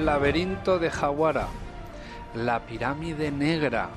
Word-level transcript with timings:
Laberinto 0.00 0.78
de 0.78 0.90
Jawara, 0.90 1.48
la 2.34 2.60
pirámide 2.60 3.30
negra. 3.30 3.90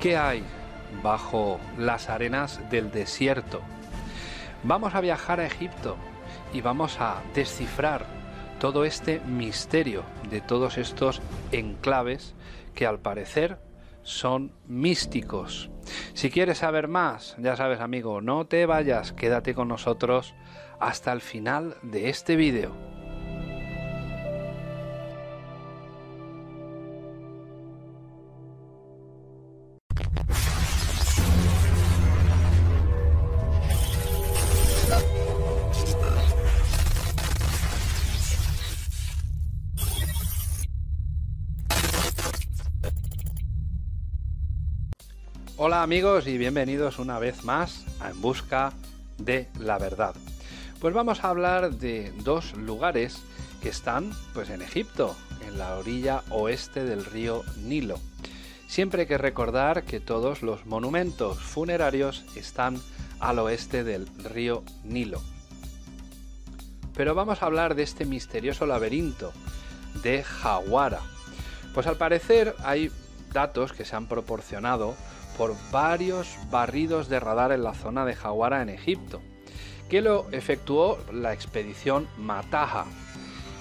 ¿Qué 0.00 0.16
hay 0.16 0.44
bajo 1.02 1.60
las 1.78 2.08
arenas 2.08 2.60
del 2.70 2.90
desierto? 2.90 3.60
Vamos 4.62 4.94
a 4.94 5.00
viajar 5.00 5.40
a 5.40 5.46
Egipto 5.46 5.96
y 6.52 6.60
vamos 6.60 7.00
a 7.00 7.22
descifrar 7.34 8.06
todo 8.58 8.84
este 8.84 9.20
misterio 9.20 10.02
de 10.30 10.40
todos 10.40 10.78
estos 10.78 11.20
enclaves 11.52 12.34
que 12.74 12.86
al 12.86 12.98
parecer 12.98 13.58
son 14.02 14.52
místicos. 14.66 15.70
Si 16.14 16.30
quieres 16.30 16.58
saber 16.58 16.88
más, 16.88 17.36
ya 17.38 17.56
sabes 17.56 17.80
amigo, 17.80 18.20
no 18.20 18.46
te 18.46 18.66
vayas, 18.66 19.12
quédate 19.12 19.54
con 19.54 19.68
nosotros 19.68 20.34
hasta 20.80 21.12
el 21.12 21.20
final 21.20 21.76
de 21.82 22.08
este 22.08 22.36
vídeo. 22.36 22.93
Amigos 45.84 46.26
y 46.26 46.38
bienvenidos 46.38 46.98
una 46.98 47.18
vez 47.18 47.44
más 47.44 47.84
a 48.00 48.08
En 48.08 48.22
Busca 48.22 48.72
de 49.18 49.50
la 49.58 49.76
Verdad. 49.76 50.14
Pues 50.80 50.94
vamos 50.94 51.22
a 51.22 51.28
hablar 51.28 51.72
de 51.72 52.10
dos 52.22 52.54
lugares 52.56 53.22
que 53.60 53.68
están 53.68 54.10
pues 54.32 54.48
en 54.48 54.62
Egipto, 54.62 55.14
en 55.46 55.58
la 55.58 55.76
orilla 55.76 56.22
oeste 56.30 56.84
del 56.84 57.04
río 57.04 57.42
Nilo. 57.66 58.00
Siempre 58.66 59.02
hay 59.02 59.06
que 59.06 59.18
recordar 59.18 59.82
que 59.84 60.00
todos 60.00 60.42
los 60.42 60.64
monumentos 60.64 61.38
funerarios 61.38 62.24
están 62.34 62.80
al 63.20 63.38
oeste 63.40 63.84
del 63.84 64.08
río 64.24 64.62
Nilo. 64.84 65.20
Pero 66.94 67.14
vamos 67.14 67.42
a 67.42 67.46
hablar 67.46 67.74
de 67.74 67.82
este 67.82 68.06
misterioso 68.06 68.64
laberinto 68.64 69.34
de 70.02 70.22
Jawara. 70.22 71.02
Pues 71.74 71.86
al 71.86 71.98
parecer 71.98 72.56
hay 72.64 72.90
datos 73.34 73.74
que 73.74 73.84
se 73.84 73.94
han 73.94 74.06
proporcionado 74.06 74.96
por 75.36 75.54
varios 75.70 76.36
barridos 76.50 77.08
de 77.08 77.20
radar 77.20 77.52
en 77.52 77.64
la 77.64 77.74
zona 77.74 78.04
de 78.04 78.14
Jawara 78.14 78.62
en 78.62 78.68
Egipto, 78.68 79.20
que 79.88 80.00
lo 80.00 80.26
efectuó 80.32 80.98
la 81.12 81.32
expedición 81.32 82.08
Mataha, 82.16 82.86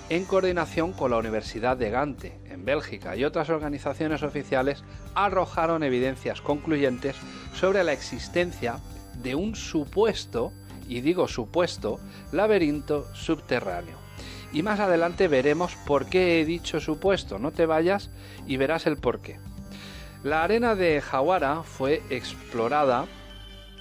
en 0.10 0.26
coordinación 0.26 0.94
con 0.94 1.12
la 1.12 1.18
Universidad 1.18 1.78
de 1.78 1.90
Gante, 1.90 2.38
en 2.50 2.66
Bélgica, 2.66 3.16
y 3.16 3.24
otras 3.24 3.50
organizaciones 3.50 4.22
oficiales 4.22 4.84
arrojaron 5.16 5.82
evidencias 5.84 6.42
concluyentes 6.42 7.16
sobre 7.54 7.84
la 7.84 7.94
existencia 7.94 8.80
de 9.22 9.36
un 9.36 9.56
supuesto, 9.56 10.52
y 10.88 11.02
digo 11.02 11.28
supuesto, 11.28 12.00
laberinto 12.32 13.08
subterráneo. 13.16 13.98
Y 14.52 14.62
más 14.62 14.80
adelante 14.80 15.28
veremos 15.28 15.76
por 15.88 16.06
qué 16.06 16.42
he 16.42 16.46
dicho 16.46 16.80
supuesto, 16.80 17.40
no 17.40 17.52
te 17.52 17.66
vayas 17.66 18.12
y 18.46 18.58
verás 18.58 18.86
el 18.86 18.98
porqué. 18.98 19.40
La 20.24 20.46
arena 20.46 20.74
de 20.76 21.02
Jawara 21.02 21.64
fue 21.64 22.02
explorada 22.10 23.08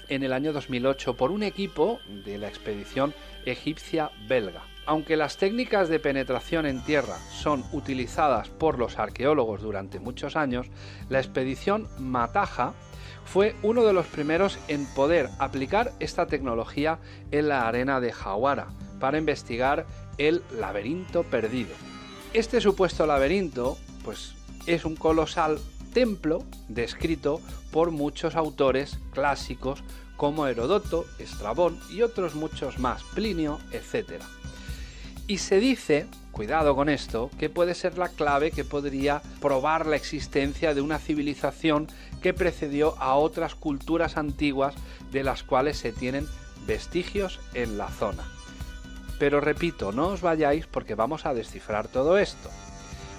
en 0.08 0.24
el 0.24 0.32
año 0.32 0.52
2008 0.52 1.16
por 1.16 1.30
un 1.30 1.44
equipo 1.44 2.00
de 2.24 2.36
la 2.36 2.48
expedición 2.48 3.14
egipcia 3.46 4.10
belga. 4.26 4.62
Aunque 4.84 5.16
las 5.16 5.36
técnicas 5.36 5.88
de 5.88 6.00
penetración 6.00 6.66
en 6.66 6.82
tierra 6.82 7.16
son 7.30 7.64
utilizadas 7.70 8.48
por 8.48 8.76
los 8.76 8.98
arqueólogos 8.98 9.62
durante 9.62 10.00
muchos 10.00 10.34
años, 10.34 10.66
la 11.08 11.20
expedición 11.20 11.86
Mataja 12.00 12.74
fue 13.24 13.54
uno 13.62 13.84
de 13.84 13.92
los 13.92 14.06
primeros 14.06 14.58
en 14.66 14.84
poder 14.96 15.28
aplicar 15.38 15.92
esta 16.00 16.26
tecnología 16.26 16.98
en 17.30 17.46
la 17.46 17.68
arena 17.68 18.00
de 18.00 18.12
Jawara 18.12 18.66
para 18.98 19.18
investigar 19.18 19.86
el 20.18 20.42
laberinto 20.58 21.22
perdido. 21.22 21.70
Este 22.34 22.60
supuesto 22.60 23.06
laberinto, 23.06 23.78
pues 24.04 24.34
es 24.66 24.84
un 24.84 24.96
colosal 24.96 25.58
templo 25.92 26.44
descrito 26.68 27.40
por 27.70 27.90
muchos 27.90 28.34
autores 28.34 28.98
clásicos 29.12 29.82
como 30.16 30.46
Herodoto, 30.46 31.04
Estrabón 31.18 31.78
y 31.90 32.02
otros 32.02 32.34
muchos 32.34 32.78
más, 32.78 33.02
Plinio, 33.14 33.58
etc. 33.72 34.22
Y 35.26 35.38
se 35.38 35.58
dice, 35.60 36.06
cuidado 36.30 36.74
con 36.74 36.88
esto, 36.88 37.30
que 37.38 37.50
puede 37.50 37.74
ser 37.74 37.98
la 37.98 38.08
clave 38.08 38.50
que 38.50 38.64
podría 38.64 39.22
probar 39.40 39.86
la 39.86 39.96
existencia 39.96 40.74
de 40.74 40.80
una 40.80 40.98
civilización 40.98 41.88
que 42.20 42.34
precedió 42.34 42.96
a 43.00 43.14
otras 43.16 43.54
culturas 43.54 44.16
antiguas 44.16 44.74
de 45.10 45.24
las 45.24 45.42
cuales 45.42 45.78
se 45.78 45.92
tienen 45.92 46.26
vestigios 46.66 47.40
en 47.54 47.78
la 47.78 47.88
zona. 47.88 48.24
Pero 49.18 49.40
repito, 49.40 49.92
no 49.92 50.08
os 50.08 50.20
vayáis 50.20 50.66
porque 50.66 50.94
vamos 50.94 51.26
a 51.26 51.34
descifrar 51.34 51.88
todo 51.88 52.18
esto. 52.18 52.50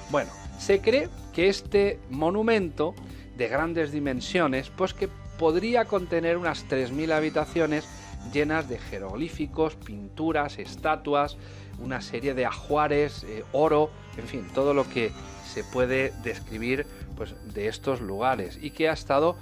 Bueno, 0.09 0.31
se 0.57 0.81
cree 0.81 1.09
que 1.33 1.49
este 1.49 1.99
monumento 2.09 2.93
de 3.37 3.47
grandes 3.47 3.91
dimensiones, 3.91 4.69
pues 4.69 4.93
que 4.93 5.09
podría 5.37 5.85
contener 5.85 6.37
unas 6.37 6.67
3.000 6.67 7.11
habitaciones 7.11 7.87
llenas 8.31 8.69
de 8.69 8.77
jeroglíficos, 8.77 9.75
pinturas, 9.75 10.59
estatuas, 10.59 11.37
una 11.79 12.01
serie 12.01 12.33
de 12.33 12.45
ajuares, 12.45 13.23
eh, 13.23 13.43
oro, 13.51 13.89
en 14.17 14.27
fin, 14.27 14.47
todo 14.53 14.73
lo 14.73 14.87
que 14.87 15.11
se 15.45 15.63
puede 15.63 16.13
describir 16.23 16.85
pues, 17.17 17.35
de 17.53 17.67
estos 17.67 18.01
lugares 18.01 18.57
y 18.61 18.71
que 18.71 18.89
ha 18.89 18.93
estado 18.93 19.35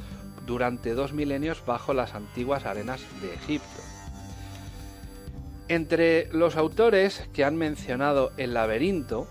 durante 0.45 0.93
dos 0.93 1.13
milenios 1.13 1.63
bajo 1.65 1.93
las 1.93 2.15
antiguas 2.15 2.65
arenas 2.65 3.01
de 3.21 3.33
Egipto. 3.33 3.81
Entre 5.67 6.27
los 6.33 6.57
autores 6.57 7.29
que 7.33 7.45
han 7.45 7.55
mencionado 7.55 8.31
el 8.37 8.53
laberinto, 8.53 9.27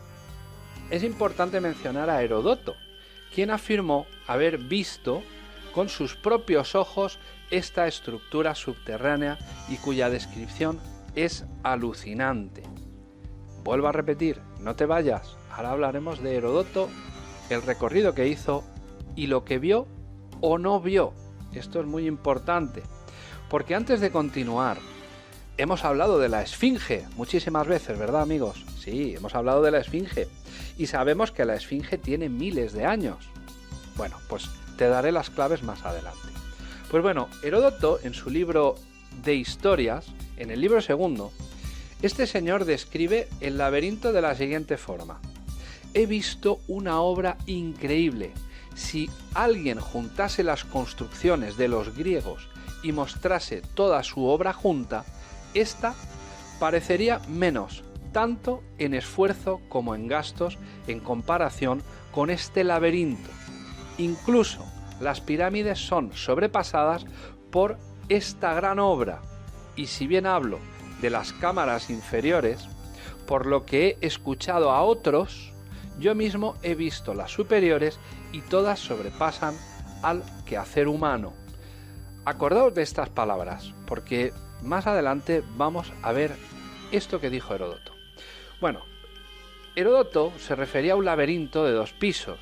es 0.91 1.05
importante 1.05 1.61
mencionar 1.61 2.11
a 2.11 2.23
Herodoto, 2.23 2.75
quien 3.35 3.51
afirmó 3.51 4.07
haber 4.27 4.59
visto 4.59 5.23
con 5.73 5.89
sus 5.89 6.17
propios 6.17 6.75
ojos 6.75 7.19
esta 7.51 7.87
estructura 7.87 8.55
subterránea 8.55 9.39
y 9.69 9.77
cuya 9.77 10.11
descripción 10.11 10.79
es 11.15 11.45
alucinante. 11.63 12.63
Vuelvo 13.63 13.89
a 13.89 13.93
repetir, 13.93 14.41
no 14.61 14.75
te 14.75 14.87
vayas, 14.87 15.37
ahora 15.51 15.71
hablaremos 15.71 16.23
de 16.23 16.37
Herodoto, 16.37 16.89
el 17.51 17.63
recorrido 17.63 18.15
que 18.15 18.29
hizo 18.29 18.65
y 19.15 19.27
lo 19.27 19.45
que 19.45 19.59
vio 19.59 19.87
o 20.41 20.59
no 20.59 20.81
vio. 20.81 21.13
Esto 21.53 21.81
es 21.81 21.87
muy 21.87 22.07
importante, 22.07 22.83
porque 23.49 23.75
antes 23.75 24.01
de 24.01 24.11
continuar, 24.11 24.79
hemos 25.61 25.85
hablado 25.85 26.19
de 26.19 26.29
la 26.29 26.43
Esfinge 26.43 27.05
muchísimas 27.17 27.67
veces, 27.67 27.99
¿verdad 27.99 28.23
amigos? 28.23 28.65
Sí, 28.79 29.15
hemos 29.15 29.35
hablado 29.35 29.63
de 29.63 29.71
la 29.71 29.79
Esfinge 29.79 30.27
y 30.79 30.87
sabemos 30.87 31.33
que 31.33 31.45
la 31.45 31.55
Esfinge 31.55 31.99
tiene 31.99 32.29
miles 32.29 32.73
de 32.73 32.87
años. 32.87 33.29
Bueno, 33.97 34.17
pues 34.29 34.49
te 34.79 34.89
daré 34.89 35.13
las 35.13 35.29
claves 35.29 35.63
más 35.63 35.85
adelante. 35.85 36.29
Pues 36.91 37.03
bueno, 37.03 37.29
Heródoto 37.43 38.01
en 38.03 38.15
su 38.15 38.31
libro 38.31 38.77
de 39.23 39.35
historias, 39.35 40.07
en 40.39 40.51
el 40.51 40.61
libro 40.61 40.81
segundo, 40.81 41.31
este 42.01 42.27
señor 42.27 42.65
describe 42.65 43.29
el 43.41 43.59
laberinto 43.59 44.13
de 44.13 44.23
la 44.23 44.35
siguiente 44.35 44.79
forma. 44.79 45.21
He 45.93 46.07
visto 46.07 46.61
una 46.69 47.01
obra 47.03 47.37
increíble. 47.45 48.33
Si 48.75 49.11
alguien 49.35 49.79
juntase 49.79 50.43
las 50.43 50.65
construcciones 50.65 51.59
de 51.59 51.69
los 51.69 51.95
griegos 51.95 52.49
y 52.83 52.93
mostrase 52.93 53.61
toda 53.75 54.03
su 54.03 54.25
obra 54.25 54.55
junta, 54.55 55.05
esta 55.55 55.95
parecería 56.59 57.21
menos, 57.29 57.85
tanto 58.13 58.63
en 58.79 58.95
esfuerzo 58.95 59.61
como 59.69 59.95
en 59.95 60.09
gastos 60.09 60.59
en 60.87 61.01
comparación 61.01 61.83
con 62.13 62.31
este 62.31 62.65
laberinto. 62.65 63.31
Incluso 63.99 64.65
las 65.01 65.21
pirámides 65.21 65.79
son 65.79 66.13
sobrepasadas 66.13 67.07
por 67.51 67.79
esta 68.09 68.55
gran 68.55 68.79
obra. 68.79 69.23
Y 69.77 69.87
si 69.87 70.07
bien 70.07 70.27
hablo 70.27 70.59
de 71.01 71.11
las 71.11 71.33
cámaras 71.33 71.91
inferiores, 71.91 72.69
por 73.27 73.47
lo 73.47 73.65
que 73.65 73.97
he 74.01 74.07
escuchado 74.07 74.71
a 74.71 74.83
otros, 74.83 75.53
yo 75.99 76.15
mismo 76.15 76.57
he 76.63 76.75
visto 76.75 77.15
las 77.15 77.31
superiores 77.31 77.99
y 78.33 78.41
todas 78.41 78.81
sobrepasan 78.81 79.55
al 80.03 80.23
quehacer 80.45 80.89
humano. 80.89 81.33
Acordaos 82.25 82.75
de 82.75 82.83
estas 82.83 83.09
palabras, 83.09 83.73
porque 83.87 84.33
más 84.63 84.87
adelante 84.87 85.43
vamos 85.57 85.93
a 86.03 86.13
ver 86.13 86.37
esto 86.93 87.21
que 87.21 87.31
dijo 87.31 87.55
Heródoto. 87.55 87.93
Bueno, 88.61 88.81
Heródoto 89.77 90.33
se 90.39 90.55
refería 90.57 90.95
a 90.95 90.97
un 90.97 91.05
laberinto 91.05 91.65
de 91.65 91.73
dos 91.73 91.93
pisos, 91.93 92.39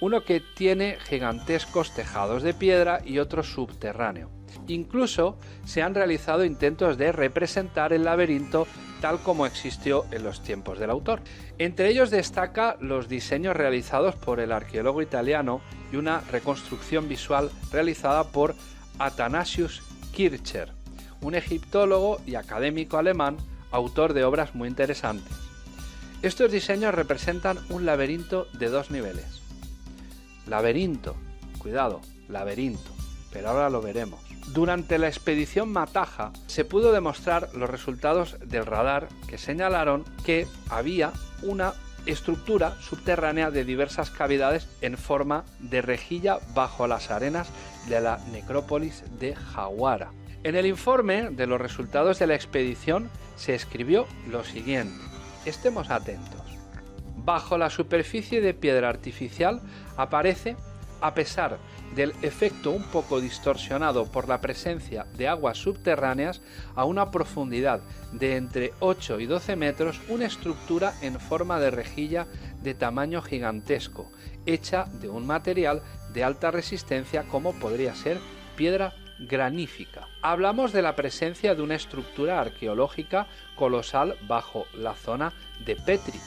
uno 0.00 0.24
que 0.24 0.40
tiene 0.40 0.98
gigantescos 1.00 1.94
tejados 1.94 2.42
de 2.42 2.54
piedra 2.54 3.00
y 3.04 3.18
otro 3.18 3.42
subterráneo. 3.42 4.30
Incluso 4.66 5.38
se 5.64 5.82
han 5.82 5.94
realizado 5.94 6.44
intentos 6.44 6.98
de 6.98 7.12
representar 7.12 7.92
el 7.92 8.04
laberinto 8.04 8.66
tal 9.00 9.20
como 9.20 9.46
existió 9.46 10.04
en 10.10 10.24
los 10.24 10.42
tiempos 10.42 10.78
del 10.78 10.90
autor. 10.90 11.22
Entre 11.58 11.88
ellos 11.88 12.10
destaca 12.10 12.76
los 12.80 13.08
diseños 13.08 13.56
realizados 13.56 14.16
por 14.16 14.40
el 14.40 14.52
arqueólogo 14.52 15.02
italiano 15.02 15.60
y 15.92 15.96
una 15.96 16.20
reconstrucción 16.32 17.08
visual 17.08 17.50
realizada 17.70 18.24
por 18.24 18.54
Athanasius 18.98 19.82
Kircher, 20.12 20.72
un 21.20 21.34
egiptólogo 21.34 22.20
y 22.26 22.34
académico 22.34 22.98
alemán, 22.98 23.36
autor 23.70 24.12
de 24.12 24.24
obras 24.24 24.54
muy 24.54 24.68
interesantes. 24.68 25.32
Estos 26.22 26.50
diseños 26.50 26.94
representan 26.94 27.58
un 27.68 27.86
laberinto 27.86 28.46
de 28.54 28.68
dos 28.68 28.90
niveles. 28.90 29.42
Laberinto, 30.46 31.14
cuidado, 31.58 32.00
laberinto, 32.28 32.90
pero 33.32 33.50
ahora 33.50 33.70
lo 33.70 33.80
veremos. 33.80 34.20
Durante 34.52 34.98
la 34.98 35.08
expedición 35.08 35.70
Mataja 35.70 36.32
se 36.46 36.64
pudo 36.64 36.90
demostrar 36.92 37.50
los 37.54 37.68
resultados 37.68 38.36
del 38.44 38.64
radar 38.64 39.08
que 39.28 39.36
señalaron 39.36 40.04
que 40.24 40.46
había 40.70 41.12
una 41.42 41.74
estructura 42.06 42.74
subterránea 42.80 43.50
de 43.50 43.64
diversas 43.64 44.10
cavidades 44.10 44.66
en 44.80 44.96
forma 44.96 45.44
de 45.60 45.82
rejilla 45.82 46.38
bajo 46.54 46.86
las 46.86 47.10
arenas 47.10 47.48
de 47.88 48.00
la 48.00 48.18
necrópolis 48.32 49.04
de 49.18 49.34
Jaguara. 49.36 50.10
En 50.48 50.56
el 50.56 50.64
informe 50.64 51.28
de 51.28 51.46
los 51.46 51.60
resultados 51.60 52.18
de 52.18 52.26
la 52.26 52.34
expedición 52.34 53.10
se 53.36 53.54
escribió 53.54 54.06
lo 54.30 54.44
siguiente. 54.44 54.96
Estemos 55.44 55.90
atentos. 55.90 56.40
Bajo 57.16 57.58
la 57.58 57.68
superficie 57.68 58.40
de 58.40 58.54
piedra 58.54 58.88
artificial 58.88 59.60
aparece, 59.98 60.56
a 61.02 61.12
pesar 61.12 61.58
del 61.94 62.14
efecto 62.22 62.70
un 62.70 62.82
poco 62.84 63.20
distorsionado 63.20 64.10
por 64.10 64.26
la 64.26 64.40
presencia 64.40 65.04
de 65.18 65.28
aguas 65.28 65.58
subterráneas 65.58 66.40
a 66.74 66.86
una 66.86 67.10
profundidad 67.10 67.82
de 68.12 68.36
entre 68.36 68.72
8 68.80 69.20
y 69.20 69.26
12 69.26 69.54
metros 69.54 70.00
una 70.08 70.24
estructura 70.24 70.94
en 71.02 71.20
forma 71.20 71.60
de 71.60 71.70
rejilla 71.70 72.26
de 72.62 72.72
tamaño 72.72 73.20
gigantesco, 73.20 74.10
hecha 74.46 74.86
de 74.98 75.10
un 75.10 75.26
material 75.26 75.82
de 76.14 76.24
alta 76.24 76.50
resistencia 76.50 77.24
como 77.24 77.52
podría 77.52 77.94
ser 77.94 78.18
piedra 78.56 78.94
granífica. 79.18 80.08
Hablamos 80.22 80.72
de 80.72 80.82
la 80.82 80.96
presencia 80.96 81.54
de 81.54 81.62
una 81.62 81.74
estructura 81.74 82.40
arqueológica 82.40 83.26
colosal 83.56 84.16
bajo 84.26 84.66
la 84.74 84.94
zona 84.94 85.32
de 85.64 85.76
Petri, 85.76 86.18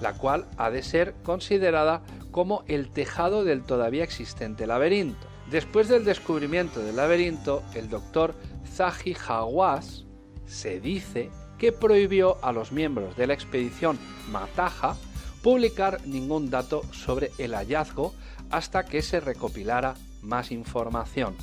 la 0.00 0.14
cual 0.14 0.46
ha 0.56 0.70
de 0.70 0.82
ser 0.82 1.14
considerada 1.22 2.02
como 2.30 2.64
el 2.66 2.90
tejado 2.90 3.44
del 3.44 3.62
todavía 3.62 4.04
existente 4.04 4.66
laberinto. 4.66 5.26
Después 5.50 5.88
del 5.88 6.04
descubrimiento 6.04 6.80
del 6.80 6.96
laberinto, 6.96 7.62
el 7.74 7.88
doctor 7.88 8.34
Zahi 8.66 9.16
Hawass 9.28 10.06
se 10.46 10.80
dice 10.80 11.30
que 11.58 11.72
prohibió 11.72 12.42
a 12.42 12.52
los 12.52 12.72
miembros 12.72 13.16
de 13.16 13.26
la 13.26 13.34
expedición 13.34 13.98
Mataja 14.30 14.96
publicar 15.42 16.00
ningún 16.06 16.50
dato 16.50 16.82
sobre 16.92 17.30
el 17.38 17.54
hallazgo 17.54 18.14
hasta 18.50 18.84
que 18.84 19.02
se 19.02 19.20
recopilara 19.20 19.94
más 20.22 20.50
información. 20.50 21.36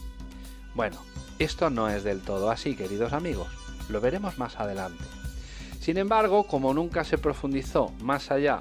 Bueno, 0.73 0.97
esto 1.39 1.69
no 1.69 1.89
es 1.89 2.03
del 2.03 2.21
todo 2.21 2.49
así, 2.49 2.75
queridos 2.75 3.13
amigos, 3.13 3.47
lo 3.89 3.99
veremos 3.99 4.37
más 4.37 4.59
adelante. 4.59 5.03
Sin 5.79 5.97
embargo, 5.97 6.43
como 6.43 6.73
nunca 6.73 7.03
se 7.03 7.17
profundizó 7.17 7.91
más 8.01 8.31
allá 8.31 8.59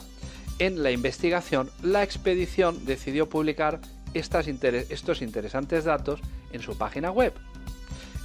en 0.59 0.83
la 0.83 0.91
investigación, 0.91 1.71
la 1.83 2.03
expedición 2.03 2.85
decidió 2.85 3.29
publicar 3.29 3.81
estos 4.15 4.49
interesantes 4.49 5.85
datos 5.85 6.21
en 6.53 6.62
su 6.62 6.77
página 6.77 7.11
web. 7.11 7.33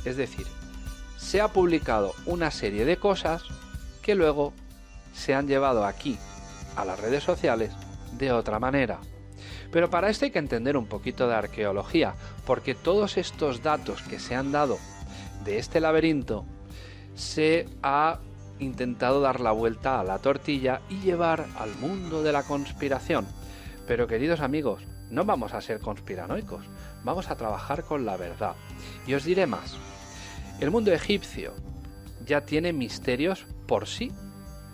Es 0.03 0.17
decir, 0.17 0.45
se 1.17 1.41
ha 1.41 1.49
publicado 1.49 2.13
una 2.25 2.51
serie 2.51 2.85
de 2.85 2.97
cosas 2.97 3.43
que 4.01 4.15
luego 4.15 4.53
se 5.13 5.33
han 5.33 5.47
llevado 5.47 5.85
aquí 5.85 6.17
a 6.75 6.85
las 6.85 6.99
redes 6.99 7.23
sociales 7.23 7.71
de 8.17 8.31
otra 8.31 8.59
manera. 8.59 8.99
Pero 9.71 9.89
para 9.89 10.09
esto 10.09 10.25
hay 10.25 10.31
que 10.31 10.39
entender 10.39 10.77
un 10.77 10.87
poquito 10.87 11.27
de 11.27 11.35
arqueología, 11.35 12.15
porque 12.45 12.75
todos 12.75 13.17
estos 13.17 13.63
datos 13.63 14.01
que 14.03 14.19
se 14.19 14.35
han 14.35 14.51
dado 14.51 14.77
de 15.43 15.57
este 15.57 15.79
laberinto 15.79 16.45
se 17.15 17.67
ha 17.81 18.19
intentado 18.59 19.21
dar 19.21 19.39
la 19.39 19.51
vuelta 19.51 19.99
a 19.99 20.03
la 20.03 20.19
tortilla 20.19 20.81
y 20.89 20.99
llevar 20.99 21.45
al 21.57 21.75
mundo 21.75 22.23
de 22.23 22.31
la 22.31 22.43
conspiración. 22.43 23.27
Pero 23.87 24.07
queridos 24.07 24.39
amigos, 24.39 24.83
no 25.09 25.25
vamos 25.25 25.53
a 25.53 25.61
ser 25.61 25.79
conspiranoicos, 25.79 26.65
vamos 27.03 27.29
a 27.29 27.35
trabajar 27.35 27.83
con 27.83 28.05
la 28.05 28.17
verdad. 28.17 28.55
Y 29.05 29.13
os 29.13 29.23
diré 29.23 29.45
más, 29.45 29.75
el 30.59 30.71
mundo 30.71 30.91
egipcio 30.91 31.53
ya 32.25 32.41
tiene 32.41 32.73
misterios 32.73 33.45
por 33.67 33.87
sí, 33.87 34.11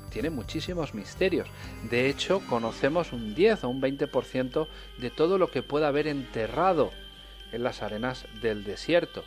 tiene 0.10 0.30
muchísimos 0.30 0.94
misterios. 0.94 1.48
De 1.90 2.10
hecho, 2.10 2.42
conocemos 2.48 3.14
un 3.14 3.34
10 3.34 3.64
o 3.64 3.70
un 3.70 3.82
20% 3.82 4.68
de 5.00 5.10
todo 5.10 5.38
lo 5.38 5.50
que 5.50 5.64
pueda 5.64 5.88
haber 5.88 6.08
enterrado 6.08 6.92
en 7.52 7.64
las 7.64 7.82
arenas 7.82 8.26
del 8.42 8.64
desierto. 8.64 9.24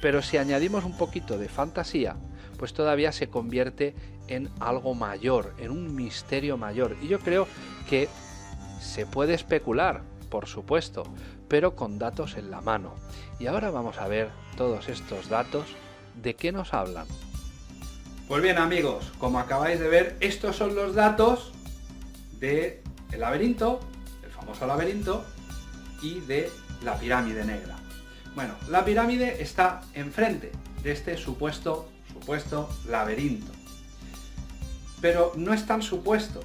Pero 0.00 0.22
si 0.22 0.36
añadimos 0.36 0.84
un 0.84 0.96
poquito 0.96 1.38
de 1.38 1.48
fantasía, 1.48 2.16
pues 2.58 2.72
todavía 2.72 3.12
se 3.12 3.28
convierte 3.28 3.94
en 4.28 4.50
algo 4.60 4.94
mayor, 4.94 5.54
en 5.58 5.70
un 5.70 5.94
misterio 5.94 6.56
mayor. 6.56 6.96
Y 7.02 7.08
yo 7.08 7.20
creo 7.20 7.46
que 7.88 8.08
se 8.80 9.06
puede 9.06 9.34
especular, 9.34 10.02
por 10.30 10.46
supuesto, 10.46 11.04
pero 11.48 11.74
con 11.76 11.98
datos 11.98 12.36
en 12.36 12.50
la 12.50 12.60
mano. 12.60 12.94
Y 13.38 13.46
ahora 13.46 13.70
vamos 13.70 13.98
a 13.98 14.08
ver 14.08 14.30
todos 14.56 14.88
estos 14.88 15.28
datos, 15.28 15.66
¿de 16.22 16.34
qué 16.34 16.52
nos 16.52 16.74
hablan? 16.74 17.06
Pues 18.28 18.42
bien 18.42 18.58
amigos, 18.58 19.12
como 19.18 19.38
acabáis 19.38 19.78
de 19.78 19.88
ver, 19.88 20.16
estos 20.20 20.56
son 20.56 20.74
los 20.74 20.94
datos 20.94 21.52
del 22.40 22.80
el 23.12 23.20
laberinto, 23.20 23.80
el 24.24 24.30
famoso 24.30 24.66
laberinto, 24.66 25.24
y 26.02 26.20
de 26.20 26.50
la 26.86 26.96
pirámide 26.96 27.44
negra. 27.44 27.76
Bueno, 28.36 28.54
la 28.68 28.84
pirámide 28.84 29.42
está 29.42 29.82
enfrente 29.92 30.52
de 30.82 30.92
este 30.92 31.18
supuesto 31.18 31.90
supuesto 32.12 32.70
laberinto. 32.88 33.52
Pero 35.00 35.32
no 35.36 35.52
es 35.52 35.66
tan 35.66 35.82
supuesto, 35.82 36.40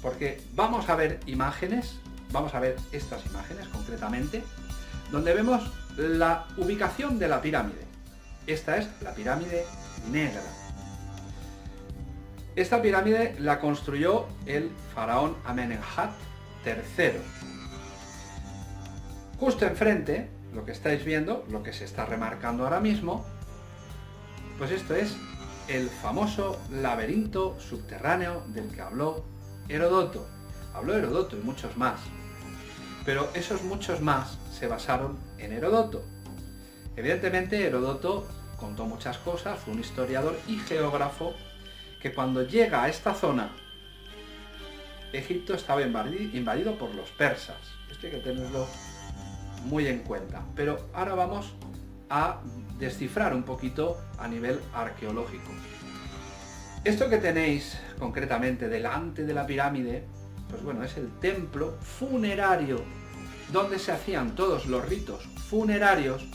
porque 0.00 0.40
vamos 0.54 0.88
a 0.88 0.94
ver 0.94 1.20
imágenes, 1.26 1.96
vamos 2.30 2.54
a 2.54 2.60
ver 2.60 2.76
estas 2.92 3.26
imágenes 3.26 3.66
concretamente, 3.68 4.42
donde 5.10 5.34
vemos 5.34 5.62
la 5.96 6.46
ubicación 6.56 7.18
de 7.18 7.28
la 7.28 7.42
pirámide. 7.42 7.84
Esta 8.46 8.76
es 8.78 8.88
la 9.02 9.12
pirámide 9.12 9.64
negra. 10.10 10.42
Esta 12.54 12.80
pirámide 12.80 13.34
la 13.40 13.58
construyó 13.58 14.26
el 14.46 14.70
faraón 14.94 15.36
Amenemhat 15.44 16.12
III. 16.64 17.53
Justo 19.38 19.66
enfrente, 19.66 20.30
lo 20.54 20.64
que 20.64 20.72
estáis 20.72 21.04
viendo, 21.04 21.44
lo 21.50 21.62
que 21.62 21.72
se 21.72 21.84
está 21.84 22.06
remarcando 22.06 22.64
ahora 22.64 22.80
mismo, 22.80 23.24
pues 24.58 24.70
esto 24.70 24.94
es 24.94 25.16
el 25.68 25.88
famoso 25.88 26.60
laberinto 26.70 27.58
subterráneo 27.58 28.44
del 28.48 28.70
que 28.70 28.80
habló 28.80 29.24
Herodoto. 29.68 30.26
Habló 30.72 30.96
Herodoto 30.96 31.36
y 31.36 31.40
muchos 31.40 31.76
más. 31.76 32.00
Pero 33.04 33.28
esos 33.34 33.62
muchos 33.64 34.00
más 34.00 34.38
se 34.52 34.68
basaron 34.68 35.18
en 35.38 35.52
Herodoto. 35.52 36.04
Evidentemente 36.96 37.66
Herodoto 37.66 38.28
contó 38.56 38.84
muchas 38.84 39.18
cosas, 39.18 39.58
fue 39.58 39.74
un 39.74 39.80
historiador 39.80 40.38
y 40.46 40.58
geógrafo 40.58 41.34
que 42.00 42.14
cuando 42.14 42.42
llega 42.42 42.84
a 42.84 42.88
esta 42.88 43.14
zona, 43.14 43.50
Egipto 45.12 45.54
estaba 45.54 45.82
invadido 45.82 46.78
por 46.78 46.94
los 46.94 47.10
persas. 47.10 47.56
Esto 47.90 48.06
hay 48.06 48.12
que 48.12 48.18
tenerlo 48.18 48.66
muy 49.64 49.86
en 49.86 50.00
cuenta. 50.00 50.42
Pero 50.54 50.88
ahora 50.92 51.14
vamos 51.14 51.54
a 52.10 52.40
descifrar 52.78 53.34
un 53.34 53.42
poquito 53.42 53.98
a 54.18 54.28
nivel 54.28 54.60
arqueológico. 54.74 55.50
Esto 56.84 57.08
que 57.08 57.18
tenéis 57.18 57.78
concretamente 57.98 58.68
delante 58.68 59.24
de 59.24 59.32
la 59.32 59.46
pirámide, 59.46 60.04
pues 60.50 60.62
bueno, 60.62 60.84
es 60.84 60.96
el 60.96 61.10
templo 61.18 61.78
funerario, 61.80 62.82
donde 63.52 63.78
se 63.78 63.92
hacían 63.92 64.34
todos 64.34 64.66
los 64.66 64.86
ritos 64.86 65.24
funerarios, 65.48 66.26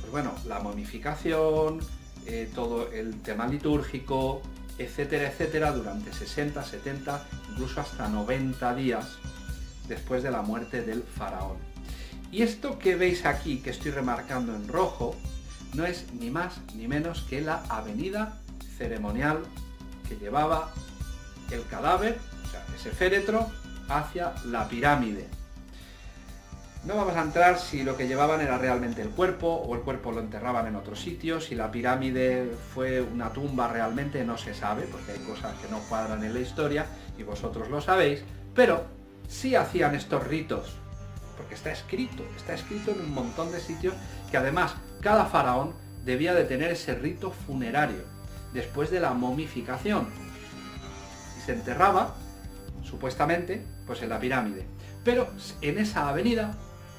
pues 0.00 0.10
bueno, 0.10 0.32
la 0.46 0.60
momificación, 0.60 1.80
eh, 2.26 2.50
todo 2.54 2.90
el 2.90 3.20
tema 3.20 3.46
litúrgico, 3.46 4.40
etcétera, 4.78 5.28
etcétera, 5.28 5.72
durante 5.72 6.12
60, 6.12 6.62
70, 6.64 7.26
incluso 7.50 7.80
hasta 7.80 8.08
90 8.08 8.74
días 8.74 9.18
después 9.88 10.22
de 10.22 10.30
la 10.30 10.42
muerte 10.42 10.82
del 10.82 11.02
faraón. 11.02 11.71
Y 12.32 12.40
esto 12.40 12.78
que 12.78 12.96
veis 12.96 13.26
aquí, 13.26 13.58
que 13.58 13.68
estoy 13.68 13.90
remarcando 13.90 14.56
en 14.56 14.66
rojo, 14.66 15.14
no 15.74 15.84
es 15.84 16.06
ni 16.14 16.30
más 16.30 16.62
ni 16.74 16.88
menos 16.88 17.26
que 17.28 17.42
la 17.42 17.62
avenida 17.68 18.40
ceremonial 18.78 19.42
que 20.08 20.16
llevaba 20.16 20.72
el 21.50 21.62
cadáver, 21.66 22.18
o 22.46 22.50
sea, 22.50 22.64
ese 22.74 22.90
féretro, 22.90 23.50
hacia 23.90 24.32
la 24.46 24.66
pirámide. 24.66 25.28
No 26.86 26.96
vamos 26.96 27.14
a 27.16 27.22
entrar 27.22 27.58
si 27.58 27.84
lo 27.84 27.98
que 27.98 28.08
llevaban 28.08 28.40
era 28.40 28.56
realmente 28.56 29.02
el 29.02 29.10
cuerpo 29.10 29.48
o 29.48 29.74
el 29.74 29.82
cuerpo 29.82 30.10
lo 30.10 30.20
enterraban 30.20 30.66
en 30.66 30.74
otro 30.74 30.96
sitio, 30.96 31.38
si 31.38 31.54
la 31.54 31.70
pirámide 31.70 32.50
fue 32.74 33.02
una 33.02 33.30
tumba 33.30 33.68
realmente 33.68 34.24
no 34.24 34.38
se 34.38 34.54
sabe, 34.54 34.88
porque 34.90 35.12
hay 35.12 35.18
cosas 35.18 35.54
que 35.60 35.68
no 35.68 35.80
cuadran 35.80 36.24
en 36.24 36.32
la 36.32 36.40
historia 36.40 36.86
y 37.18 37.24
vosotros 37.24 37.68
lo 37.68 37.82
sabéis, 37.82 38.24
pero 38.54 38.86
sí 39.28 39.54
hacían 39.54 39.94
estos 39.94 40.26
ritos, 40.26 40.81
porque 41.36 41.54
está 41.54 41.72
escrito, 41.72 42.24
está 42.36 42.54
escrito 42.54 42.90
en 42.90 43.00
un 43.00 43.14
montón 43.14 43.52
de 43.52 43.60
sitios 43.60 43.94
que 44.30 44.36
además 44.36 44.74
cada 45.00 45.26
faraón 45.26 45.74
debía 46.04 46.34
de 46.34 46.44
tener 46.44 46.70
ese 46.70 46.94
rito 46.94 47.30
funerario 47.30 48.04
después 48.52 48.90
de 48.90 49.00
la 49.00 49.14
momificación. 49.14 50.08
Y 51.38 51.40
se 51.40 51.52
enterraba, 51.52 52.14
supuestamente, 52.82 53.64
pues 53.86 54.02
en 54.02 54.10
la 54.10 54.20
pirámide. 54.20 54.66
Pero 55.04 55.28
en 55.60 55.78
esa 55.78 56.08
avenida 56.08 56.54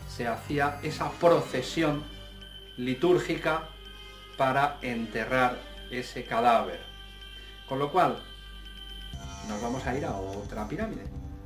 se 0.08 0.28
hacía 0.28 0.80
esa 0.84 1.10
procesión 1.12 2.04
litúrgica 2.78 3.70
para 4.38 4.78
enterrar 4.82 5.60
ese 5.92 6.25
cadáver. 6.25 6.80
Con 7.68 7.80
lo 7.80 7.92
cual, 7.92 8.22
nos 9.48 9.62
vamos 9.62 9.86
a 9.86 9.96
ir 9.96 10.06
a 10.06 10.16
otra 10.16 10.68
pirámide. 10.68 11.04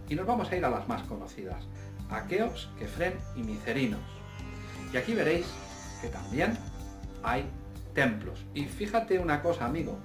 Y 0.09 0.15
nos 0.15 0.25
vamos 0.25 0.49
a 0.49 0.55
ir 0.55 0.63
a 0.63 0.69
las 0.69 0.87
más 0.87 1.03
conocidas. 1.03 1.63
Aqueos, 2.09 2.69
Kefren 2.79 3.13
y 3.35 3.43
Micerinos. 3.43 3.99
Y 4.93 4.97
aquí 4.97 5.13
veréis 5.13 5.45
que 6.01 6.07
también 6.09 6.57
hay 7.23 7.45
templos. 7.93 8.39
Y 8.53 8.65
fíjate 8.65 9.19
una 9.19 9.41
cosa, 9.41 9.65
amigo. 9.65 9.97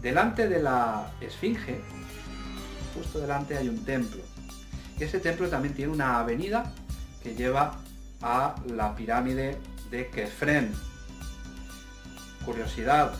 Delante 0.00 0.48
de 0.48 0.62
la 0.62 1.12
Esfinge, 1.20 1.80
justo 2.94 3.18
delante 3.18 3.56
hay 3.56 3.68
un 3.68 3.84
templo. 3.84 4.22
Y 4.98 5.04
ese 5.04 5.20
templo 5.20 5.48
también 5.48 5.74
tiene 5.74 5.92
una 5.92 6.20
avenida 6.20 6.72
que 7.22 7.34
lleva 7.34 7.78
a 8.22 8.54
la 8.66 8.94
pirámide 8.94 9.58
de 9.90 10.08
Kefren. 10.10 10.72
Curiosidad, 12.44 13.12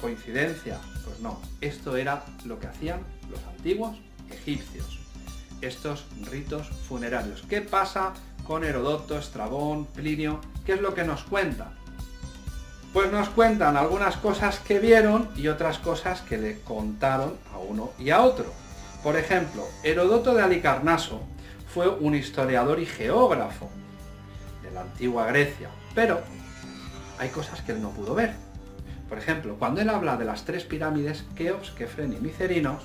coincidencia, 0.00 0.78
pues 1.04 1.20
no. 1.20 1.40
Esto 1.60 1.96
era 1.96 2.24
lo 2.44 2.58
que 2.58 2.66
hacían 2.66 3.00
los 3.30 3.42
antiguos 3.44 3.96
egipcios. 4.30 5.01
Estos 5.62 6.04
ritos 6.30 6.66
funerarios. 6.88 7.44
¿Qué 7.48 7.60
pasa 7.60 8.12
con 8.44 8.64
Herodoto, 8.64 9.16
Estrabón, 9.16 9.86
Plinio? 9.86 10.40
¿Qué 10.66 10.72
es 10.72 10.80
lo 10.80 10.92
que 10.92 11.04
nos 11.04 11.22
cuenta? 11.22 11.72
Pues 12.92 13.10
nos 13.10 13.30
cuentan 13.30 13.76
algunas 13.76 14.16
cosas 14.16 14.58
que 14.58 14.80
vieron 14.80 15.30
y 15.36 15.48
otras 15.48 15.78
cosas 15.78 16.20
que 16.20 16.36
le 16.36 16.60
contaron 16.60 17.38
a 17.54 17.58
uno 17.58 17.92
y 17.98 18.10
a 18.10 18.22
otro. 18.22 18.52
Por 19.04 19.16
ejemplo, 19.16 19.64
Herodoto 19.84 20.34
de 20.34 20.42
Alicarnaso 20.42 21.22
fue 21.72 21.88
un 21.88 22.14
historiador 22.14 22.80
y 22.80 22.86
geógrafo 22.86 23.70
de 24.62 24.72
la 24.72 24.82
antigua 24.82 25.26
Grecia, 25.26 25.70
pero 25.94 26.20
hay 27.18 27.28
cosas 27.30 27.62
que 27.62 27.72
él 27.72 27.80
no 27.80 27.90
pudo 27.90 28.14
ver. 28.14 28.34
Por 29.08 29.16
ejemplo, 29.16 29.56
cuando 29.58 29.80
él 29.80 29.88
habla 29.88 30.16
de 30.16 30.24
las 30.24 30.44
tres 30.44 30.64
pirámides, 30.64 31.24
Keops, 31.36 31.70
Kefren 31.70 32.12
y 32.12 32.16
Micerinos, 32.16 32.82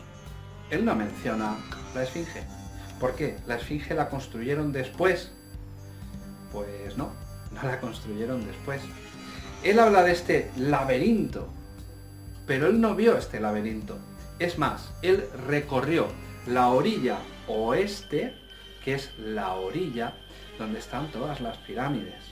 él 0.69 0.85
no 0.85 0.95
menciona 0.95 1.55
la 1.95 2.03
Esfinge. 2.03 2.56
¿Por 2.99 3.15
qué? 3.15 3.37
¿La 3.45 3.57
Esfinge 3.57 3.93
la 3.93 4.09
construyeron 4.09 4.71
después? 4.71 5.31
Pues 6.51 6.97
no, 6.97 7.11
no 7.51 7.63
la 7.63 7.79
construyeron 7.79 8.45
después. 8.45 8.81
Él 9.63 9.79
habla 9.79 10.03
de 10.03 10.11
este 10.11 10.51
laberinto, 10.57 11.47
pero 12.45 12.67
él 12.67 12.81
no 12.81 12.95
vio 12.95 13.17
este 13.17 13.39
laberinto. 13.39 13.97
Es 14.39 14.57
más, 14.57 14.91
él 15.01 15.25
recorrió 15.47 16.07
la 16.47 16.69
orilla 16.69 17.17
oeste, 17.47 18.35
que 18.83 18.95
es 18.95 19.11
la 19.17 19.53
orilla 19.55 20.15
donde 20.57 20.79
están 20.79 21.11
todas 21.11 21.41
las 21.41 21.57
pirámides. 21.57 22.23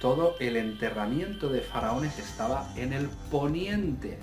Todo 0.00 0.36
el 0.38 0.56
enterramiento 0.56 1.48
de 1.48 1.60
faraones 1.60 2.18
estaba 2.18 2.70
en 2.76 2.92
el 2.92 3.08
poniente. 3.30 4.18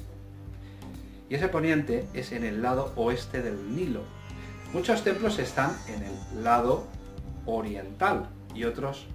Y 1.30 1.36
ese 1.36 1.48
poniente 1.48 2.08
es 2.14 2.32
en 2.34 2.44
el 2.44 2.62
lado 2.62 2.94
oeste 2.96 3.42
del 3.42 3.76
Nilo. 3.76 4.04
Muchos 4.74 5.04
templos 5.04 5.38
están 5.40 5.78
en 5.88 6.04
el 6.04 6.44
lado 6.44 6.88
oriental 7.46 8.30
y 8.56 8.64
otros 8.64 9.06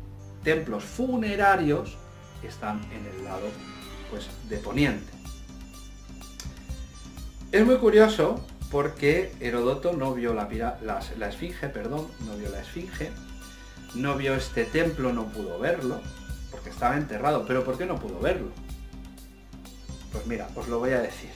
templos 0.45 0.85
funerarios 0.85 1.97
están 2.43 2.81
en 2.93 3.07
el 3.07 3.25
lado 3.25 3.47
pues, 4.11 4.29
de 4.49 4.59
poniente. 4.59 5.13
Es 7.53 7.65
muy 7.65 7.77
curioso 7.77 8.45
porque 8.71 9.33
Herodoto 9.41 9.93
no 9.93 10.13
vio 10.13 10.35
la, 10.35 10.49
esfinge, 11.29 11.69
perdón, 11.69 12.07
no 12.27 12.37
vio 12.37 12.51
la 12.51 12.61
esfinge, 12.61 13.11
no 13.95 14.17
vio 14.17 14.35
este 14.35 14.65
templo, 14.65 15.13
no 15.13 15.27
pudo 15.29 15.59
verlo, 15.59 16.01
porque 16.51 16.71
estaba 16.71 16.97
enterrado. 16.97 17.47
¿Pero 17.47 17.65
por 17.65 17.79
qué 17.79 17.87
no 17.87 17.97
pudo 17.97 18.21
verlo? 18.21 18.51
Pues 20.13 20.27
mira, 20.27 20.49
os 20.55 20.69
lo 20.69 20.81
voy 20.81 20.91
a 20.91 21.01
decir 21.01 21.31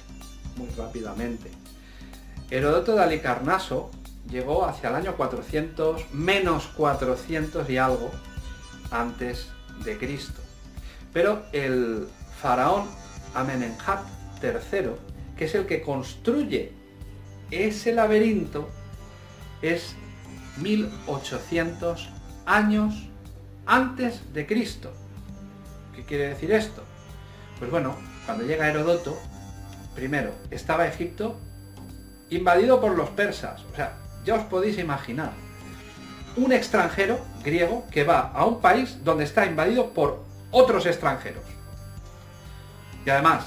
muy 0.57 0.69
rápidamente. 0.77 1.51
Herodoto 2.51 2.97
de 2.97 3.03
Alicarnaso 3.03 3.91
llegó 4.29 4.65
hacia 4.65 4.91
el 4.91 4.97
año 4.97 5.17
400, 5.17 6.13
menos 6.13 6.67
400 6.77 7.69
y 7.71 7.79
algo 7.79 8.11
antes 8.91 9.49
de 9.85 9.99
Cristo. 9.99 10.41
Pero 11.13 11.45
el 11.53 12.09
faraón 12.41 12.87
Amenemhat 13.35 14.05
III, 14.43 14.91
que 15.37 15.45
es 15.45 15.55
el 15.55 15.67
que 15.67 15.83
construye 15.83 16.73
ese 17.51 17.93
laberinto, 17.93 18.69
es 19.63 19.95
1800 20.59 22.09
años 22.47 23.09
antes 23.67 24.33
de 24.33 24.47
Cristo. 24.47 24.93
¿Qué 25.95 26.05
quiere 26.05 26.29
decir 26.29 26.53
esto? 26.53 26.83
Pues 27.59 27.71
bueno, 27.71 27.97
cuando 28.27 28.45
llega 28.45 28.69
Herodoto, 28.69 29.19
primero, 29.95 30.33
estaba 30.51 30.87
Egipto 30.87 31.39
invadido 32.31 32.81
por 32.81 32.97
los 32.97 33.11
persas. 33.11 33.63
O 33.73 33.77
sea, 33.77 33.99
ya 34.25 34.35
os 34.35 34.43
podéis 34.45 34.79
imaginar. 34.79 35.33
Un 36.37 36.53
extranjero 36.53 37.19
griego 37.45 37.87
que 37.91 38.05
va 38.05 38.31
a 38.33 38.45
un 38.45 38.61
país 38.61 39.03
donde 39.05 39.25
está 39.25 39.47
invadido 39.47 39.91
por 39.91 40.25
otros 40.51 40.87
extranjeros. 40.87 41.45
Y 43.05 43.11
además, 43.11 43.47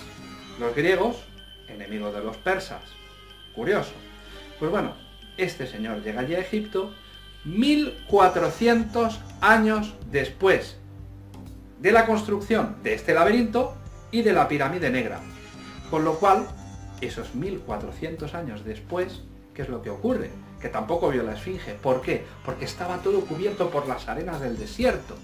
los 0.60 0.75
griegos, 0.75 1.24
enemigos 1.68 2.13
de 2.13 2.24
los 2.24 2.38
persas. 2.38 2.82
Curioso. 3.56 3.94
Pues 4.60 4.72
bueno, 4.72 4.96
este 5.38 5.68
señor 5.68 6.01
llega 6.03 6.22
allí 6.22 6.36
a 6.36 6.39
Egipto 6.39 6.94
1400 7.46 9.20
años 9.42 9.94
después 10.10 10.77
de 11.80 11.92
la 11.92 12.06
construcción 12.06 12.77
de 12.84 12.94
este 12.94 13.13
laberinto 13.13 13.75
y 14.12 14.22
de 14.22 14.34
la 14.34 14.48
pirámide 14.48 14.89
negra. 14.89 15.20
Con 15.89 16.06
lo 16.06 16.15
cual, 16.15 16.48
esos 17.01 17.36
1400 17.36 18.34
años 18.34 18.63
después, 18.63 19.22
¿qué 19.53 19.63
es 19.63 19.70
lo 19.70 19.82
que 19.82 19.89
ocurre? 19.89 20.32
Que 20.63 20.70
tampoco 20.70 21.10
vio 21.10 21.24
la 21.24 21.34
esfinge. 21.34 21.74
¿Por 21.74 22.01
qué? 22.01 22.25
Porque 22.46 22.63
estaba 22.63 23.00
todo 23.00 23.20
cubierto 23.25 23.70
por 23.70 23.86
las 23.86 24.08
arenas 24.08 24.39
del 24.39 24.58
desierto. 24.58 25.17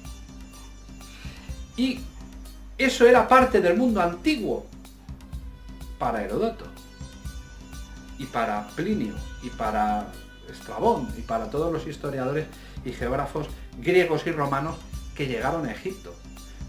Y 1.77 2.01
eso 2.77 3.07
era 3.07 3.25
parte 3.25 3.61
del 3.61 3.77
mundo 3.77 4.01
antiguo 4.01 4.65
para 5.97 6.25
Herodoto 6.25 6.65
y 8.17 8.25
para 8.25 8.67
Plinio 8.75 9.13
y 9.41 9.49
para 9.49 10.07
Estrabón 10.51 11.07
y 11.17 11.21
para 11.21 11.49
todos 11.49 11.71
los 11.71 11.87
historiadores 11.87 12.47
y 12.83 12.91
geógrafos 12.91 13.47
griegos 13.77 14.27
y 14.27 14.33
romanos 14.33 14.75
que 15.15 15.27
llegaron 15.27 15.65
a 15.65 15.71
Egipto. 15.71 16.13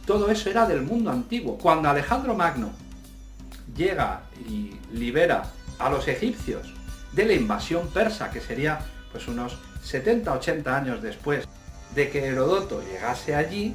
Todo 0.07 0.31
eso 0.31 0.49
era 0.49 0.65
del 0.67 0.83
mundo 0.83 1.11
antiguo. 1.11 1.59
Cuando 1.59 1.91
Alejandro 1.91 2.37
Magno 2.37 2.71
llega 3.77 4.23
y 4.49 4.77
libera 4.93 5.51
a 5.81 5.91
los 5.91 6.07
egipcios 6.07 6.73
de 7.13 7.25
la 7.25 7.33
invasión 7.33 7.89
persa, 7.89 8.31
que 8.31 8.41
sería 8.41 8.81
pues 9.13 9.27
unos 9.29 9.59
70-80 9.85 10.67
años 10.69 11.03
después 11.03 11.47
de 11.95 12.11
que 12.11 12.27
Herodoto 12.27 12.83
llegase 12.83 13.35
allí, 13.35 13.75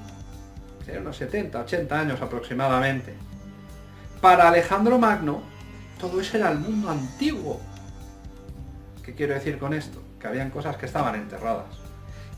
unos 0.99 1.17
70, 1.17 1.59
80 1.59 1.99
años 1.99 2.21
aproximadamente. 2.21 3.13
Para 4.21 4.47
Alejandro 4.47 4.97
Magno, 4.97 5.41
todo 5.99 6.21
eso 6.21 6.37
era 6.37 6.51
el 6.51 6.59
mundo 6.59 6.89
antiguo. 6.89 7.59
¿Qué 9.03 9.13
quiero 9.13 9.33
decir 9.33 9.57
con 9.57 9.73
esto? 9.73 10.01
Que 10.19 10.27
habían 10.27 10.49
cosas 10.49 10.77
que 10.77 10.85
estaban 10.85 11.15
enterradas 11.15 11.65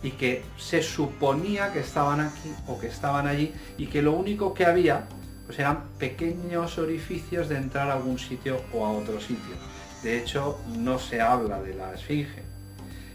y 0.03 0.11
que 0.11 0.43
se 0.57 0.81
suponía 0.81 1.71
que 1.73 1.79
estaban 1.79 2.19
aquí 2.19 2.53
o 2.67 2.79
que 2.79 2.87
estaban 2.87 3.27
allí 3.27 3.53
y 3.77 3.87
que 3.87 4.01
lo 4.01 4.13
único 4.13 4.53
que 4.53 4.65
había 4.65 5.07
pues 5.45 5.59
eran 5.59 5.83
pequeños 5.97 6.77
orificios 6.77 7.47
de 7.47 7.55
entrar 7.57 7.89
a 7.89 7.93
algún 7.93 8.19
sitio 8.19 8.61
o 8.73 8.85
a 8.85 8.91
otro 8.91 9.19
sitio. 9.19 9.55
De 10.03 10.17
hecho, 10.17 10.59
no 10.77 10.99
se 10.99 11.21
habla 11.21 11.61
de 11.61 11.73
la 11.73 11.93
esfinge. 11.93 12.43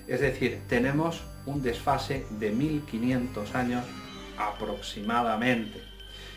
Es 0.06 0.20
decir, 0.20 0.60
tenemos 0.68 1.22
un 1.46 1.62
desfase 1.62 2.26
de 2.38 2.50
1500 2.50 3.54
años 3.54 3.84
aproximadamente. 4.36 5.82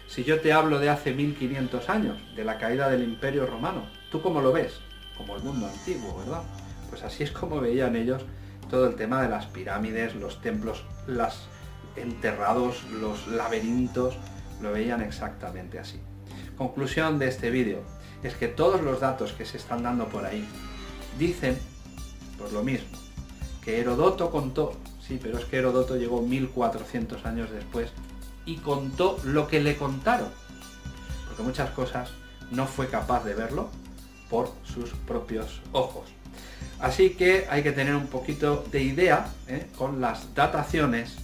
Si 0.07 0.23
yo 0.23 0.39
te 0.39 0.53
hablo 0.53 0.79
de 0.79 0.89
hace 0.89 1.13
1500 1.13 1.89
años, 1.89 2.17
de 2.35 2.45
la 2.45 2.59
caída 2.59 2.89
del 2.89 3.03
Imperio 3.03 3.47
Romano, 3.47 3.89
¿tú 4.11 4.21
cómo 4.21 4.39
lo 4.41 4.51
ves? 4.51 4.79
Como 5.17 5.35
el 5.35 5.43
mundo 5.43 5.67
antiguo, 5.67 6.19
¿verdad? 6.19 6.43
Pues 6.89 7.03
así 7.03 7.23
es 7.23 7.31
como 7.31 7.59
veían 7.59 7.95
ellos 7.95 8.23
todo 8.69 8.87
el 8.87 8.95
tema 8.95 9.21
de 9.21 9.29
las 9.29 9.45
pirámides, 9.47 10.15
los 10.15 10.41
templos, 10.41 10.83
las 11.07 11.47
enterrados, 11.95 12.83
los 12.91 13.27
laberintos, 13.27 14.17
lo 14.61 14.71
veían 14.71 15.01
exactamente 15.01 15.79
así. 15.79 15.99
Conclusión 16.57 17.19
de 17.19 17.27
este 17.27 17.49
vídeo 17.49 17.83
es 18.23 18.35
que 18.35 18.47
todos 18.47 18.81
los 18.81 18.99
datos 18.99 19.33
que 19.33 19.45
se 19.45 19.57
están 19.57 19.83
dando 19.83 20.07
por 20.07 20.25
ahí 20.25 20.47
dicen, 21.17 21.57
por 22.37 22.51
lo 22.51 22.63
mismo, 22.63 22.87
que 23.63 23.79
Herodoto 23.79 24.29
contó, 24.29 24.73
sí, 25.05 25.19
pero 25.21 25.37
es 25.37 25.45
que 25.45 25.57
Herodoto 25.57 25.95
llegó 25.95 26.21
1400 26.21 27.25
años 27.25 27.51
después 27.51 27.89
y 28.45 28.57
contó 28.57 29.17
lo 29.23 29.47
que 29.47 29.59
le 29.59 29.77
contaron, 29.77 30.29
porque 31.27 31.43
muchas 31.43 31.71
cosas 31.71 32.11
no 32.51 32.67
fue 32.67 32.87
capaz 32.87 33.23
de 33.23 33.33
verlo 33.33 33.69
por 34.29 34.51
sus 34.63 34.91
propios 34.91 35.61
ojos. 35.71 36.05
Así 36.79 37.11
que 37.11 37.47
hay 37.49 37.63
que 37.63 37.71
tener 37.71 37.95
un 37.95 38.07
poquito 38.07 38.65
de 38.71 38.83
idea 38.83 39.27
¿eh? 39.47 39.67
con 39.77 40.01
las 40.01 40.35
dataciones 40.35 41.15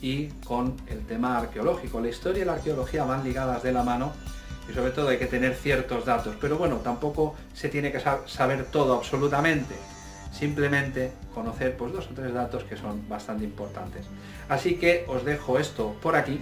y 0.00 0.28
con 0.46 0.76
el 0.86 1.04
tema 1.06 1.38
arqueológico. 1.38 2.00
La 2.00 2.08
historia 2.08 2.42
y 2.42 2.46
la 2.46 2.54
arqueología 2.54 3.04
van 3.04 3.24
ligadas 3.24 3.62
de 3.62 3.72
la 3.72 3.82
mano 3.82 4.12
y 4.68 4.72
sobre 4.72 4.90
todo 4.90 5.08
hay 5.08 5.18
que 5.18 5.26
tener 5.26 5.54
ciertos 5.54 6.04
datos. 6.04 6.36
Pero 6.40 6.56
bueno, 6.58 6.76
tampoco 6.76 7.34
se 7.52 7.68
tiene 7.68 7.92
que 7.92 8.00
saber 8.26 8.66
todo 8.66 8.94
absolutamente. 8.94 9.74
Simplemente 10.32 11.12
conocer 11.34 11.76
pues 11.76 11.92
dos 11.92 12.08
o 12.10 12.14
tres 12.14 12.32
datos 12.34 12.64
que 12.64 12.76
son 12.76 13.08
bastante 13.08 13.44
importantes. 13.44 14.06
Así 14.48 14.76
que 14.76 15.04
os 15.08 15.24
dejo 15.24 15.58
esto 15.58 15.96
por 16.02 16.16
aquí, 16.16 16.40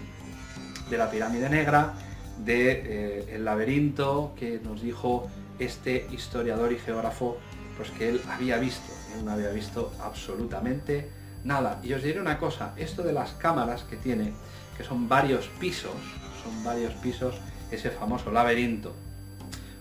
de 0.88 0.98
la 0.98 1.10
pirámide 1.10 1.48
negra, 1.48 1.94
de 2.38 3.34
eh, 3.34 3.38
laberinto 3.38 4.34
que 4.38 4.60
nos 4.62 4.82
dijo 4.82 5.28
este 5.58 6.06
historiador 6.10 6.72
y 6.72 6.78
geógrafo, 6.78 7.38
pues 7.76 7.90
que 7.90 8.08
él 8.08 8.20
había 8.30 8.56
visto. 8.58 8.92
Él 9.16 9.24
no 9.24 9.32
había 9.32 9.50
visto 9.50 9.92
absolutamente 10.00 11.10
nada. 11.44 11.80
Y 11.82 11.92
os 11.92 12.02
diré 12.02 12.20
una 12.20 12.38
cosa, 12.38 12.72
esto 12.76 13.02
de 13.02 13.12
las 13.12 13.32
cámaras 13.32 13.82
que 13.84 13.96
tiene, 13.96 14.32
que 14.76 14.84
son 14.84 15.08
varios 15.08 15.48
pisos, 15.60 15.92
son 16.42 16.64
varios 16.64 16.92
pisos, 16.94 17.34
ese 17.72 17.90
famoso 17.90 18.30
laberinto, 18.30 18.92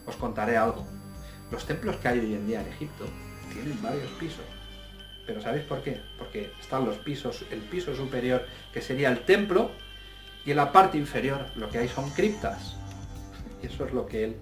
os 0.05 0.15
contaré 0.15 0.57
algo. 0.57 0.85
Los 1.51 1.65
templos 1.65 1.97
que 1.97 2.07
hay 2.07 2.19
hoy 2.19 2.33
en 2.33 2.47
día 2.47 2.61
en 2.61 2.67
Egipto 2.67 3.05
tienen 3.51 3.81
varios 3.81 4.09
pisos. 4.11 4.45
Pero 5.25 5.41
¿sabéis 5.41 5.65
por 5.65 5.83
qué? 5.83 6.01
Porque 6.17 6.51
están 6.59 6.85
los 6.85 6.97
pisos, 6.97 7.45
el 7.51 7.59
piso 7.59 7.95
superior, 7.95 8.45
que 8.73 8.81
sería 8.81 9.09
el 9.09 9.25
templo, 9.25 9.71
y 10.45 10.51
en 10.51 10.57
la 10.57 10.71
parte 10.71 10.97
inferior 10.97 11.45
lo 11.55 11.69
que 11.69 11.77
hay 11.77 11.87
son 11.87 12.09
criptas. 12.11 12.75
Y 13.61 13.67
eso 13.67 13.85
es 13.85 13.93
lo 13.93 14.07
que 14.07 14.23
él 14.23 14.35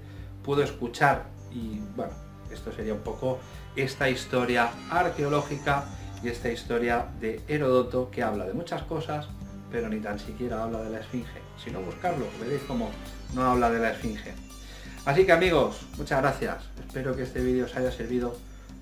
pudo 0.44 0.64
escuchar. 0.64 1.26
Y 1.52 1.80
bueno, 1.96 2.14
esto 2.52 2.72
sería 2.72 2.94
un 2.94 3.02
poco 3.02 3.40
esta 3.76 4.10
historia 4.10 4.72
arqueológica 4.90 5.86
y 6.24 6.30
esta 6.30 6.52
historia 6.52 7.08
de 7.20 7.42
Herodoto 7.48 8.10
que 8.12 8.24
habla 8.24 8.46
de 8.46 8.54
muchas 8.54 8.84
cosas, 8.84 9.28
pero 9.72 9.90
ni 9.90 10.00
tan 10.00 10.20
siquiera 10.20 10.64
habla 10.64 10.82
de 10.82 10.90
la 10.90 11.00
esfinge. 11.00 11.42
Si 11.64 11.72
no 11.72 11.82
buscarlo, 11.82 12.26
veréis 12.40 12.62
cómo 12.64 12.90
no 13.34 13.44
habla 13.44 13.70
de 13.70 13.80
la 13.80 13.92
esfinge. 13.92 14.34
Así 15.06 15.26
que 15.26 15.32
amigos, 15.32 15.82
muchas 15.98 16.22
gracias. 16.22 16.64
Espero 16.80 17.16
que 17.16 17.24
este 17.24 17.42
vídeo 17.42 17.66
os 17.66 17.76
haya 17.76 17.92
servido 17.92 18.38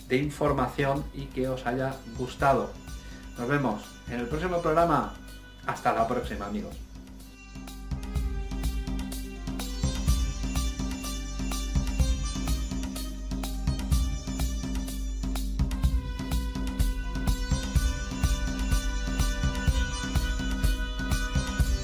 de 0.07 0.17
información 0.17 1.03
y 1.13 1.25
que 1.25 1.47
os 1.47 1.65
haya 1.65 1.93
gustado. 2.17 2.71
Nos 3.37 3.47
vemos 3.47 3.83
en 4.09 4.19
el 4.19 4.27
próximo 4.27 4.61
programa. 4.61 5.13
Hasta 5.65 5.93
la 5.93 6.07
próxima 6.07 6.45
amigos. 6.47 6.86